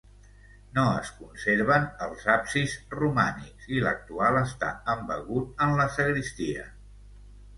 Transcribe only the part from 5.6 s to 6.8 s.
en la sagristia.